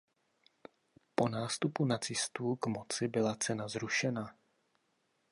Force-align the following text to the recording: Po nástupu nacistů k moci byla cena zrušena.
Po 1.15 1.29
nástupu 1.29 1.85
nacistů 1.85 2.55
k 2.55 2.67
moci 2.67 3.07
byla 3.07 3.35
cena 3.35 3.67
zrušena. 3.67 4.35